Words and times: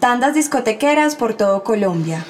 Tandas 0.00 0.32
discotequeras 0.32 1.14
por 1.14 1.34
todo 1.34 1.62
Colombia. 1.62 2.24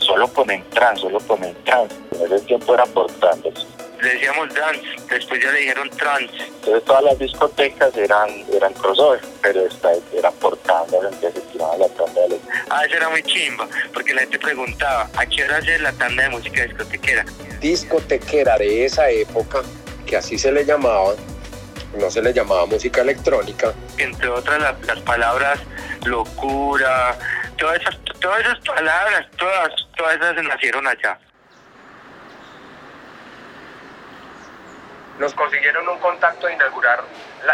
Solo 0.00 0.26
ponen 0.26 0.64
trans, 0.70 1.00
solo 1.00 1.20
ponen 1.20 1.54
trans. 1.64 1.92
En 2.10 2.32
ese 2.32 2.44
tiempo 2.46 2.74
era 2.74 2.84
por 2.86 3.06
trans 3.12 3.44
le 4.04 4.14
decíamos 4.14 4.54
dance, 4.54 4.82
después 5.08 5.42
ya 5.42 5.50
le 5.50 5.60
dijeron 5.60 5.90
trans. 5.90 6.30
Entonces 6.32 6.84
todas 6.84 7.04
las 7.04 7.18
discotecas 7.18 7.96
eran, 7.96 8.28
eran 8.52 8.72
crossover, 8.74 9.20
pero 9.42 9.66
esta 9.66 9.92
era 10.12 10.30
por 10.30 10.56
tandas, 10.58 11.00
entonces 11.04 11.34
se 11.34 11.40
tiraba 11.52 11.76
la 11.78 11.88
tanda 11.88 12.20
de 12.20 12.28
los... 12.28 12.38
Ah, 12.68 12.84
eso 12.84 12.96
era 12.96 13.08
muy 13.08 13.22
chimba, 13.22 13.66
porque 13.92 14.14
la 14.14 14.20
gente 14.20 14.38
preguntaba, 14.38 15.08
¿a 15.16 15.26
qué 15.26 15.44
hora 15.44 15.58
es 15.58 15.80
la 15.80 15.92
tanda 15.92 16.24
de 16.24 16.28
música 16.28 16.64
discotequera? 16.64 17.24
Discotequera 17.60 18.58
de 18.58 18.84
esa 18.84 19.08
época, 19.08 19.62
que 20.06 20.16
así 20.16 20.36
se 20.38 20.52
le 20.52 20.64
llamaba, 20.64 21.14
no 21.98 22.10
se 22.10 22.20
le 22.20 22.32
llamaba 22.32 22.66
música 22.66 23.00
electrónica. 23.00 23.72
Entre 23.96 24.28
otras 24.28 24.60
las, 24.86 25.00
palabras 25.00 25.60
locura, 26.04 27.16
todas 27.56 27.80
esas, 27.80 27.98
todas 28.20 28.40
esas 28.40 28.60
palabras, 28.60 29.26
todas, 29.38 29.70
todas 29.96 30.16
esas 30.16 30.44
nacieron 30.44 30.86
allá. 30.86 31.18
Nos 35.18 35.34
consiguieron 35.34 35.88
un 35.88 35.98
contacto 35.98 36.46
de 36.46 36.54
inaugurar 36.54 37.02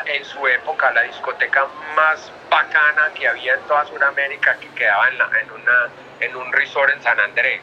en 0.07 0.25
su 0.25 0.47
época 0.47 0.91
la 0.93 1.03
discoteca 1.03 1.67
más 1.95 2.33
bacana 2.49 3.11
que 3.15 3.29
había 3.29 3.55
en 3.55 3.61
toda 3.63 3.85
Sudamérica, 3.87 4.57
que 4.57 4.69
quedaba 4.71 5.09
en, 5.09 5.15
en, 5.15 5.51
una, 5.51 5.89
en 6.21 6.37
un 6.37 6.53
resort 6.53 6.93
en 6.93 7.03
San 7.03 7.19
Andrés. 7.21 7.61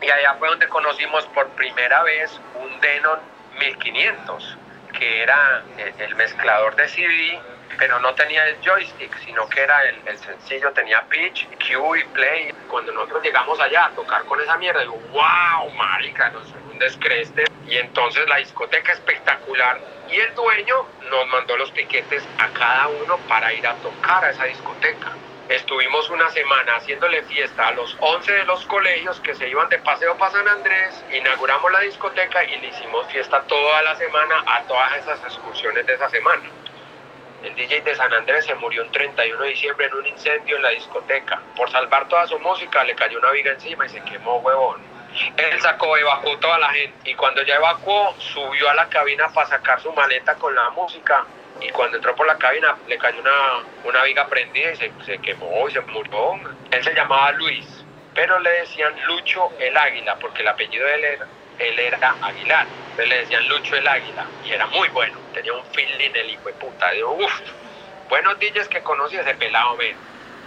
Y 0.00 0.10
allá 0.10 0.34
fue 0.38 0.48
donde 0.48 0.68
conocimos 0.68 1.26
por 1.28 1.48
primera 1.50 2.02
vez 2.02 2.38
un 2.54 2.80
Denon 2.80 3.20
1500, 3.58 4.58
que 4.98 5.22
era 5.22 5.62
el, 5.98 6.14
mezclador 6.16 6.76
de 6.76 6.88
CD, 6.88 7.40
pero 7.78 7.98
no 8.00 8.14
tenía 8.14 8.46
el 8.48 8.56
joystick, 8.62 9.16
sino 9.24 9.48
que 9.48 9.60
era 9.60 9.82
el, 9.84 10.18
sencillo, 10.18 10.72
tenía 10.72 11.02
pitch, 11.08 11.48
cue 11.58 12.00
y 12.00 12.04
play. 12.04 12.52
Cuando 12.68 12.92
nosotros 12.92 13.22
llegamos 13.22 13.58
allá 13.60 13.86
a 13.86 13.90
tocar 13.90 14.24
con 14.24 14.40
esa 14.40 14.56
mierda, 14.56 14.80
digo, 14.80 14.98
wow, 15.12 15.70
marica, 15.74 16.30
no 16.30 16.44
soy 16.44 16.60
un 16.70 16.78
descreste 16.78 17.44
y 17.66 17.76
entonces 17.76 18.28
la 18.28 18.36
discoteca 18.36 18.92
espectacular 18.92 19.80
y 20.08 20.16
el 20.16 20.34
dueño 20.34 20.86
nos 21.10 21.26
mandó 21.28 21.56
los 21.56 21.70
piquetes 21.72 22.26
a 22.38 22.48
cada 22.48 22.88
uno 22.88 23.18
para 23.28 23.52
ir 23.52 23.66
a 23.66 23.74
tocar 23.76 24.24
a 24.24 24.30
esa 24.30 24.44
discoteca. 24.44 25.12
Estuvimos 25.48 26.10
una 26.10 26.28
semana 26.30 26.74
haciéndole 26.76 27.22
fiesta 27.22 27.68
a 27.68 27.70
los 27.70 27.96
11 28.00 28.32
de 28.32 28.44
los 28.46 28.64
colegios 28.66 29.20
que 29.20 29.32
se 29.34 29.48
iban 29.48 29.68
de 29.68 29.78
paseo 29.78 30.16
para 30.18 30.32
San 30.32 30.48
Andrés, 30.48 31.04
inauguramos 31.12 31.70
la 31.70 31.80
discoteca 31.80 32.42
y 32.42 32.58
le 32.58 32.68
hicimos 32.68 33.06
fiesta 33.06 33.42
toda 33.42 33.82
la 33.82 33.94
semana 33.94 34.42
a 34.44 34.62
todas 34.62 34.96
esas 34.96 35.22
excursiones 35.22 35.86
de 35.86 35.94
esa 35.94 36.10
semana. 36.10 36.42
El 37.42 37.54
DJ 37.54 37.82
de 37.82 37.94
San 37.94 38.12
Andrés 38.12 38.44
se 38.44 38.54
murió 38.54 38.82
el 38.82 38.90
31 38.90 39.42
de 39.42 39.48
diciembre 39.50 39.86
en 39.86 39.94
un 39.94 40.06
incendio 40.06 40.56
en 40.56 40.62
la 40.62 40.70
discoteca. 40.70 41.40
Por 41.56 41.70
salvar 41.70 42.08
toda 42.08 42.26
su 42.26 42.38
música 42.40 42.82
le 42.84 42.94
cayó 42.94 43.18
una 43.18 43.30
viga 43.30 43.52
encima 43.52 43.86
y 43.86 43.88
se 43.88 44.00
quemó 44.02 44.38
huevón. 44.38 44.80
Él 45.36 45.60
sacó, 45.60 45.96
evacuó 45.96 46.36
toda 46.38 46.58
la 46.58 46.70
gente 46.70 47.10
y 47.10 47.14
cuando 47.14 47.42
ya 47.42 47.56
evacuó, 47.56 48.14
subió 48.18 48.68
a 48.68 48.74
la 48.74 48.88
cabina 48.88 49.28
para 49.28 49.46
sacar 49.46 49.80
su 49.80 49.92
maleta 49.92 50.34
con 50.34 50.54
la 50.54 50.70
música 50.70 51.24
y 51.60 51.70
cuando 51.70 51.96
entró 51.96 52.14
por 52.14 52.26
la 52.26 52.36
cabina 52.36 52.76
le 52.86 52.98
cayó 52.98 53.20
una, 53.20 53.64
una 53.84 54.02
viga 54.04 54.26
prendida 54.26 54.72
y 54.72 54.76
se, 54.76 54.92
se 55.04 55.18
quemó 55.18 55.68
y 55.68 55.72
se 55.72 55.80
murió. 55.80 56.34
Él 56.70 56.84
se 56.84 56.94
llamaba 56.94 57.32
Luis, 57.32 57.66
pero 58.14 58.38
le 58.40 58.50
decían 58.50 58.94
Lucho 59.06 59.52
el 59.58 59.76
Águila 59.76 60.16
porque 60.20 60.42
el 60.42 60.48
apellido 60.48 60.86
de 60.86 60.94
él 60.94 61.04
era, 61.04 61.26
él 61.58 61.78
era 61.78 62.14
Aguilar. 62.22 62.66
Entonces 62.90 63.08
le 63.08 63.18
decían 63.18 63.48
Lucho 63.48 63.76
el 63.76 63.86
Águila 63.86 64.26
y 64.44 64.52
era 64.52 64.66
muy 64.66 64.88
bueno, 64.88 65.18
tenía 65.34 65.52
un 65.52 65.64
feeling 65.66 66.10
el 66.14 66.30
hijo 66.30 66.44
de 66.44 66.54
puta. 66.54 66.90
Digo, 66.92 67.12
uff, 67.12 67.40
buenos 68.08 68.38
DJs 68.38 68.68
que 68.68 68.82
conocí 68.82 69.16
ese 69.16 69.34
pelado. 69.34 69.76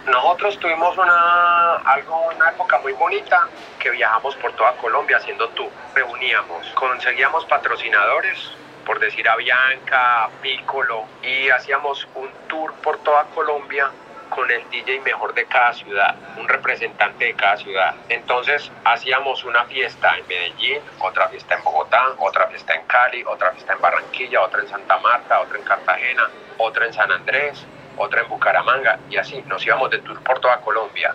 Nosotros 0.06 0.58
tuvimos 0.58 0.96
una, 0.96 1.76
algo, 1.76 2.30
una 2.34 2.50
época 2.50 2.78
muy 2.78 2.92
bonita 2.92 3.46
que 3.78 3.90
viajamos 3.90 4.34
por 4.36 4.52
toda 4.52 4.72
Colombia 4.72 5.18
haciendo 5.18 5.48
tour. 5.50 5.70
Reuníamos, 5.94 6.66
conseguíamos 6.74 7.44
patrocinadores, 7.44 8.50
por 8.86 8.98
decir 8.98 9.28
a 9.28 9.36
Bianca, 9.36 10.28
Piccolo, 10.42 11.04
y 11.22 11.50
hacíamos 11.50 12.08
un 12.14 12.30
tour 12.48 12.72
por 12.82 12.98
toda 12.98 13.24
Colombia 13.26 13.90
con 14.30 14.50
el 14.50 14.68
DJ 14.70 15.00
mejor 15.00 15.34
de 15.34 15.44
cada 15.44 15.74
ciudad, 15.74 16.14
un 16.38 16.48
representante 16.48 17.26
de 17.26 17.34
cada 17.34 17.56
ciudad. 17.58 17.94
Entonces 18.08 18.70
hacíamos 18.84 19.44
una 19.44 19.64
fiesta 19.64 20.16
en 20.16 20.26
Medellín, 20.26 20.80
otra 21.00 21.28
fiesta 21.28 21.56
en 21.56 21.64
Bogotá, 21.64 22.14
otra 22.18 22.46
fiesta 22.46 22.74
en 22.74 22.82
Cali, 22.86 23.22
otra 23.24 23.50
fiesta 23.50 23.74
en 23.74 23.80
Barranquilla, 23.80 24.40
otra 24.40 24.62
en 24.62 24.68
Santa 24.68 24.98
Marta, 24.98 25.40
otra 25.40 25.58
en 25.58 25.64
Cartagena, 25.64 26.30
otra 26.58 26.86
en 26.86 26.92
San 26.94 27.12
Andrés, 27.12 27.66
otra 27.96 28.22
en 28.22 28.28
Bucaramanga 28.28 28.98
y 29.10 29.16
así 29.16 29.42
nos 29.46 29.64
íbamos 29.66 29.90
de 29.90 29.98
tour 29.98 30.22
por 30.22 30.40
toda 30.40 30.60
Colombia. 30.60 31.14